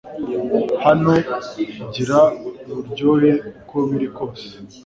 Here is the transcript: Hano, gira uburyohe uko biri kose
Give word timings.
Hano, 0.85 1.13
gira 1.93 2.19
uburyohe 2.73 3.29
uko 3.59 3.77
biri 3.89 4.07
kose 4.17 4.47